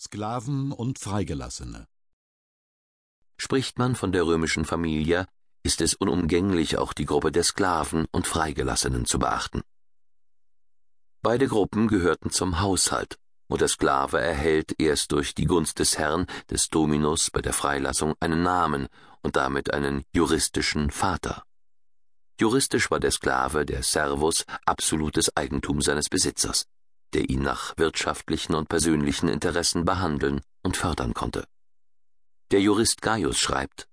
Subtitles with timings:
[0.00, 1.88] Sklaven und Freigelassene
[3.36, 5.26] Spricht man von der römischen Familie,
[5.64, 9.62] ist es unumgänglich, auch die Gruppe der Sklaven und Freigelassenen zu beachten.
[11.20, 16.26] Beide Gruppen gehörten zum Haushalt, und der Sklave erhält erst durch die Gunst des Herrn,
[16.48, 18.86] des Dominus bei der Freilassung einen Namen
[19.22, 21.42] und damit einen juristischen Vater.
[22.40, 26.66] Juristisch war der Sklave, der Servus, absolutes Eigentum seines Besitzers,
[27.14, 31.44] der ihn nach wirtschaftlichen und persönlichen Interessen behandeln und fördern konnte.
[32.50, 33.88] Der Jurist Gaius schreibt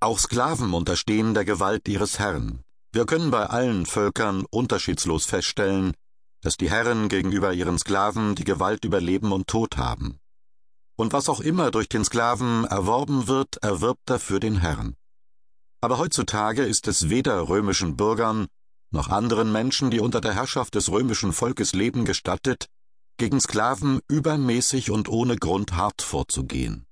[0.00, 2.62] Auch Sklaven unterstehen der Gewalt ihres Herrn.
[2.92, 5.92] Wir können bei allen Völkern unterschiedslos feststellen,
[6.40, 10.18] dass die Herren gegenüber ihren Sklaven die Gewalt über Leben und Tod haben.
[10.96, 14.96] Und was auch immer durch den Sklaven erworben wird, erwirbt dafür den Herrn.
[15.80, 18.48] Aber heutzutage ist es weder römischen Bürgern
[18.90, 22.68] noch anderen Menschen, die unter der Herrschaft des römischen Volkes leben, gestattet,
[23.18, 26.86] gegen Sklaven übermäßig und ohne Grund hart vorzugehen.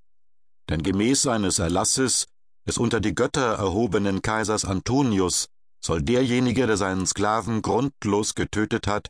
[0.69, 2.27] Denn gemäß seines Erlasses
[2.67, 5.47] des unter die Götter erhobenen Kaisers Antonius
[5.79, 9.09] soll derjenige, der seinen Sklaven grundlos getötet hat,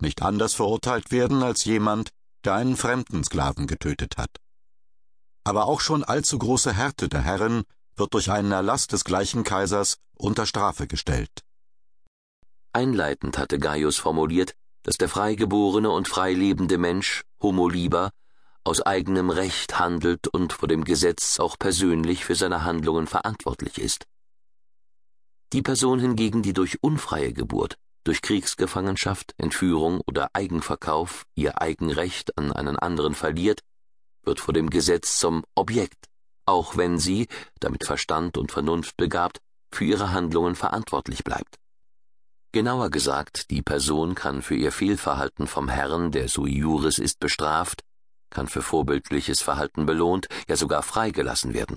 [0.00, 2.10] nicht anders verurteilt werden als jemand,
[2.44, 4.40] der einen fremden Sklaven getötet hat.
[5.44, 7.62] Aber auch schon allzu große Härte der Herren
[7.94, 11.45] wird durch einen Erlass des gleichen Kaisers unter Strafe gestellt.
[12.76, 18.10] Einleitend hatte Gaius formuliert, dass der freigeborene und freilebende Mensch, Homo liber,
[18.64, 24.04] aus eigenem Recht handelt und vor dem Gesetz auch persönlich für seine Handlungen verantwortlich ist.
[25.54, 32.52] Die Person hingegen, die durch unfreie Geburt, durch Kriegsgefangenschaft, Entführung oder Eigenverkauf ihr Eigenrecht an
[32.52, 33.62] einen anderen verliert,
[34.22, 36.10] wird vor dem Gesetz zum Objekt,
[36.44, 37.26] auch wenn sie,
[37.58, 39.40] damit Verstand und Vernunft begabt,
[39.72, 41.56] für ihre Handlungen verantwortlich bleibt.
[42.56, 47.82] Genauer gesagt, die Person kann für ihr Fehlverhalten vom Herrn, der sui juris ist, bestraft,
[48.30, 51.76] kann für vorbildliches Verhalten belohnt, ja sogar freigelassen werden.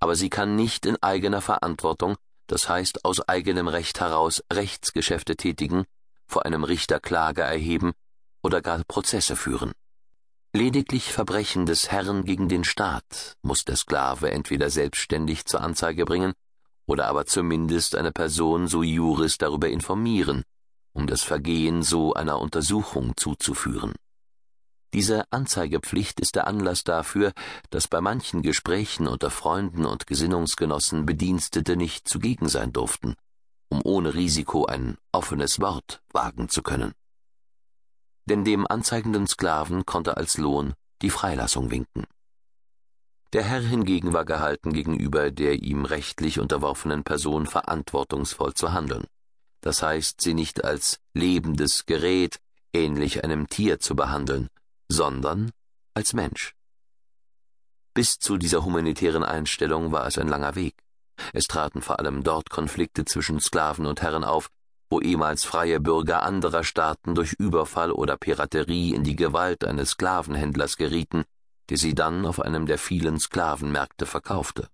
[0.00, 5.84] Aber sie kann nicht in eigener Verantwortung das heißt aus eigenem Recht heraus Rechtsgeschäfte tätigen,
[6.26, 7.92] vor einem Richter Klage erheben
[8.42, 9.72] oder gar Prozesse führen.
[10.54, 16.32] Lediglich Verbrechen des Herrn gegen den Staat muss der Sklave entweder selbstständig zur Anzeige bringen
[16.86, 20.44] oder aber zumindest eine Person sui juris darüber informieren,
[20.92, 23.94] um das Vergehen so einer Untersuchung zuzuführen.
[24.94, 27.32] Diese Anzeigepflicht ist der Anlass dafür,
[27.70, 33.14] dass bei manchen Gesprächen unter Freunden und Gesinnungsgenossen Bedienstete nicht zugegen sein durften,
[33.68, 36.92] um ohne Risiko ein offenes Wort wagen zu können.
[38.24, 42.06] Denn dem anzeigenden Sklaven konnte als Lohn die Freilassung winken.
[43.32, 49.04] Der Herr hingegen war gehalten, gegenüber der ihm rechtlich unterworfenen Person verantwortungsvoll zu handeln,
[49.60, 52.38] das heißt, sie nicht als lebendes Gerät,
[52.72, 54.48] ähnlich einem Tier zu behandeln,
[54.88, 55.50] sondern
[55.94, 56.54] als Mensch.
[57.94, 60.74] Bis zu dieser humanitären Einstellung war es ein langer Weg.
[61.32, 64.50] Es traten vor allem dort Konflikte zwischen Sklaven und Herren auf,
[64.90, 70.76] wo ehemals freie Bürger anderer Staaten durch Überfall oder Piraterie in die Gewalt eines Sklavenhändlers
[70.76, 71.24] gerieten,
[71.70, 74.68] der sie dann auf einem der vielen Sklavenmärkte verkaufte.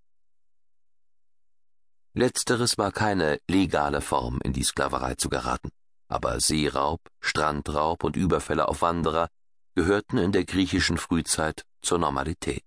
[2.15, 5.71] Letzteres war keine legale Form, in die Sklaverei zu geraten,
[6.09, 9.29] aber Seeraub, Strandraub und Überfälle auf Wanderer
[9.75, 12.65] gehörten in der griechischen Frühzeit zur Normalität.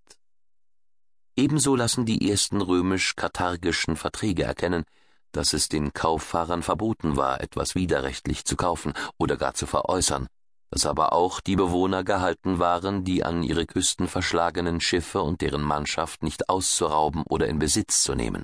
[1.36, 4.84] Ebenso lassen die ersten römisch-karthagischen Verträge erkennen,
[5.32, 10.28] dass es den Kauffahrern verboten war, etwas widerrechtlich zu kaufen oder gar zu veräußern,
[10.76, 15.62] dass aber auch die Bewohner gehalten waren, die an ihre Küsten verschlagenen Schiffe und deren
[15.62, 18.42] Mannschaft nicht auszurauben oder in Besitz zu nehmen.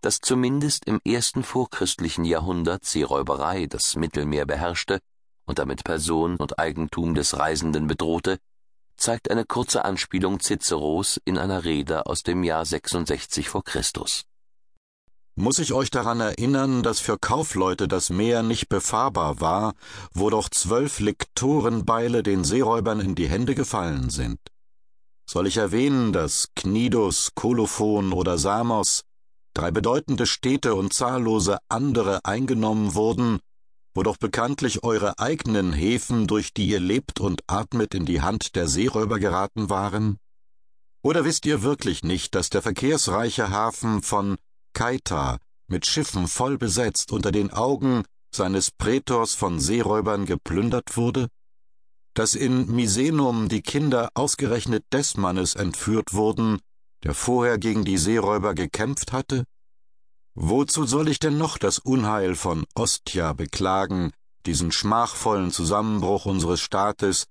[0.00, 4.98] Dass zumindest im ersten vorchristlichen Jahrhundert Seeräuberei das Mittelmeer beherrschte,
[5.44, 8.38] und damit Person und Eigentum des Reisenden bedrohte,
[8.96, 14.24] zeigt eine kurze Anspielung Ciceros in einer Rede aus dem Jahr 66 vor Christus.
[15.36, 19.74] Muss ich euch daran erinnern, dass für Kaufleute das Meer nicht befahrbar war,
[20.12, 24.38] wo doch zwölf Lektorenbeile den Seeräubern in die Hände gefallen sind?
[25.28, 29.02] Soll ich erwähnen, dass Knidus, Kolophon oder Samos,
[29.54, 33.40] drei bedeutende Städte und zahllose andere eingenommen wurden
[33.96, 38.54] wo doch bekanntlich eure eigenen Häfen, durch die ihr lebt und atmet, in die Hand
[38.54, 40.18] der Seeräuber geraten waren?
[41.02, 44.36] Oder wisst ihr wirklich nicht, dass der verkehrsreiche Hafen von
[44.76, 45.38] Kaita
[45.68, 51.28] mit Schiffen voll besetzt unter den Augen seines Prätors von Seeräubern geplündert wurde?
[52.12, 56.58] Dass in Misenum die Kinder ausgerechnet des Mannes entführt wurden,
[57.04, 59.46] der vorher gegen die Seeräuber gekämpft hatte?
[60.34, 64.12] Wozu soll ich denn noch das Unheil von Ostia beklagen,
[64.44, 67.24] diesen schmachvollen Zusammenbruch unseres Staates,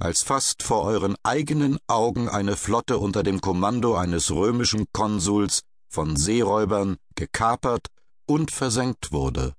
[0.00, 6.16] als fast vor euren eigenen Augen eine Flotte unter dem Kommando eines römischen Konsuls von
[6.16, 7.88] Seeräubern gekapert
[8.26, 9.54] und versenkt wurde.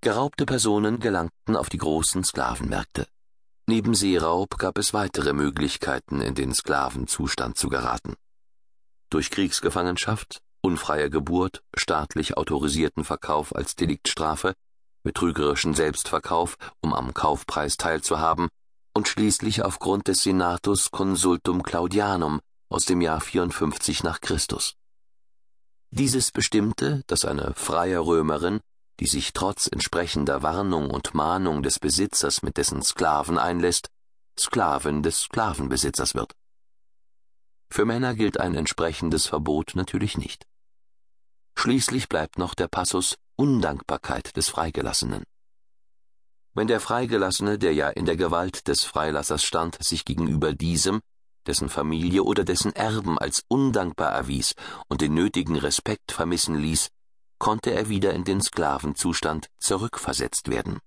[0.00, 3.06] Geraubte Personen gelangten auf die großen Sklavenmärkte.
[3.66, 8.14] Neben Seeraub gab es weitere Möglichkeiten, in den Sklavenzustand zu geraten.
[9.10, 14.54] Durch Kriegsgefangenschaft, unfreie Geburt, staatlich autorisierten Verkauf als Deliktstrafe,
[15.04, 18.48] betrügerischen Selbstverkauf, um am Kaufpreis teilzuhaben,
[18.94, 22.40] und schließlich aufgrund des Senatus Consultum Claudianum
[22.72, 24.74] aus dem Jahr 54 nach Christus.
[25.90, 28.60] Dieses bestimmte, dass eine freie Römerin,
[28.98, 33.88] die sich trotz entsprechender Warnung und Mahnung des Besitzers mit dessen Sklaven einlässt,
[34.38, 36.32] Sklavin des Sklavenbesitzers wird.
[37.68, 40.46] Für Männer gilt ein entsprechendes Verbot natürlich nicht.
[41.54, 45.24] Schließlich bleibt noch der Passus Undankbarkeit des Freigelassenen.
[46.54, 51.00] Wenn der Freigelassene, der ja in der Gewalt des Freilassers stand, sich gegenüber diesem,
[51.46, 54.54] dessen Familie oder dessen Erben als undankbar erwies
[54.88, 56.90] und den nötigen Respekt vermissen ließ,
[57.38, 60.78] konnte er wieder in den Sklavenzustand zurückversetzt werden.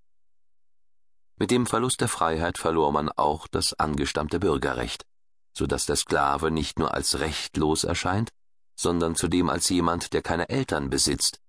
[1.37, 5.05] Mit dem Verlust der Freiheit verlor man auch das angestammte Bürgerrecht,
[5.53, 8.29] so dass der Sklave nicht nur als rechtlos erscheint,
[8.75, 11.39] sondern zudem als jemand, der keine Eltern besitzt,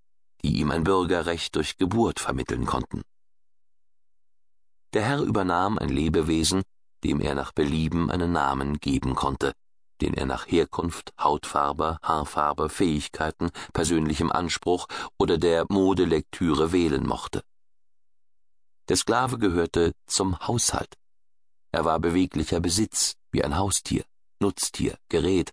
[0.43, 3.03] die ihm ein Bürgerrecht durch Geburt vermitteln konnten.
[4.93, 6.63] Der Herr übernahm ein Lebewesen,
[7.07, 9.53] dem er nach Belieben einen Namen geben konnte,
[10.01, 17.45] den er nach Herkunft, Hautfarbe, Haarfarbe, Fähigkeiten, persönlichem Anspruch oder der Modelektüre wählen mochte.
[18.89, 20.95] Der Sklave gehörte zum Haushalt.
[21.71, 24.05] Er war beweglicher Besitz, wie ein Haustier,
[24.41, 25.53] Nutztier, Gerät,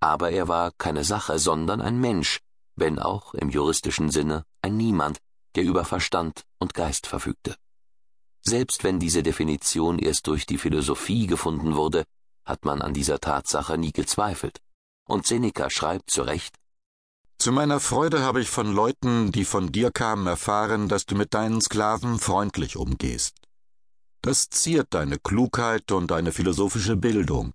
[0.00, 2.40] aber er war keine Sache, sondern ein Mensch,
[2.74, 5.18] wenn auch im juristischen Sinne ein Niemand,
[5.56, 7.54] der über Verstand und Geist verfügte.
[8.48, 12.04] Selbst wenn diese Definition erst durch die Philosophie gefunden wurde,
[12.44, 14.60] hat man an dieser Tatsache nie gezweifelt.
[15.08, 16.54] Und Seneca schreibt zu Recht
[17.38, 21.34] Zu meiner Freude habe ich von Leuten, die von dir kamen, erfahren, dass du mit
[21.34, 23.34] deinen Sklaven freundlich umgehst.
[24.22, 27.52] Das ziert deine Klugheit und deine philosophische Bildung.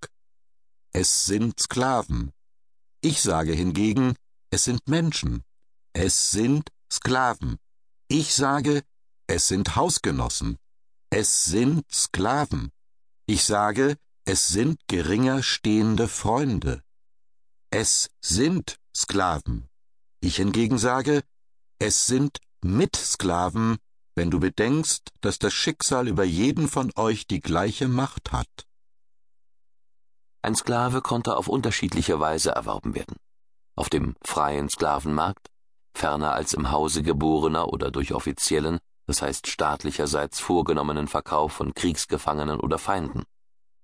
[0.91, 2.33] Es sind Sklaven.
[2.99, 4.15] Ich sage hingegen,
[4.49, 5.43] es sind Menschen.
[5.93, 7.55] Es sind Sklaven.
[8.09, 8.83] Ich sage,
[9.27, 10.57] es sind Hausgenossen.
[11.13, 12.71] Es sind Sklaven.
[13.25, 16.83] Ich sage, es sind geringer stehende Freunde.
[17.69, 19.67] Es sind Sklaven.
[20.21, 21.21] Ich hingegen sage,
[21.79, 23.77] es sind Mitsklaven,
[24.15, 28.65] wenn du bedenkst, dass das Schicksal über jeden von euch die gleiche Macht hat.
[30.41, 33.17] Ein Sklave konnte auf unterschiedliche Weise erworben werden.
[33.75, 35.49] Auf dem freien Sklavenmarkt,
[35.93, 38.79] ferner als im Hause geborener oder durch offiziellen,
[39.11, 43.23] das heißt staatlicherseits vorgenommenen Verkauf von Kriegsgefangenen oder Feinden.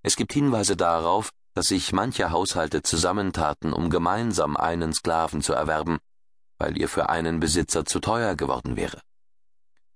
[0.02, 5.98] Es gibt Hinweise darauf, dass sich manche Haushalte zusammentaten, um gemeinsam einen Sklaven zu erwerben,
[6.58, 9.02] weil ihr für einen Besitzer zu teuer geworden wäre.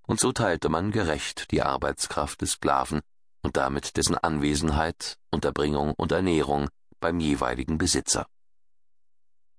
[0.05, 2.99] Und so teilte man gerecht die Arbeitskraft des Sklaven
[3.41, 6.67] und damit dessen Anwesenheit, Unterbringung und Ernährung
[6.99, 8.25] beim jeweiligen Besitzer.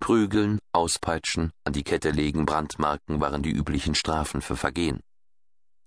[0.00, 5.00] Prügeln, Auspeitschen, an die Kette legen, Brandmarken waren die üblichen Strafen für Vergehen.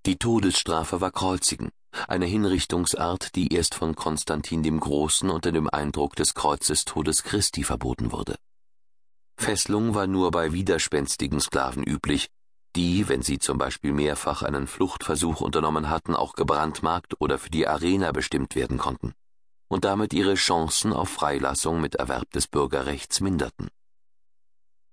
[0.05, 1.71] Die Todesstrafe war Kreuzigen,
[2.07, 8.11] eine Hinrichtungsart, die erst von Konstantin dem Großen unter dem Eindruck des Kreuzestodes Christi verboten
[8.11, 8.35] wurde.
[9.37, 12.27] Fesselung war nur bei widerspenstigen Sklaven üblich,
[12.75, 17.67] die, wenn sie zum Beispiel mehrfach einen Fluchtversuch unternommen hatten, auch gebrandmarkt oder für die
[17.67, 19.13] Arena bestimmt werden konnten
[19.67, 23.69] und damit ihre Chancen auf Freilassung mit Erwerb des Bürgerrechts minderten.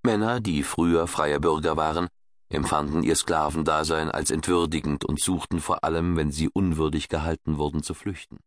[0.02, 2.08] Männer, die früher freie Bürger waren,
[2.54, 7.94] empfanden ihr Sklavendasein als entwürdigend und suchten vor allem, wenn sie unwürdig gehalten wurden, zu
[7.94, 8.38] flüchten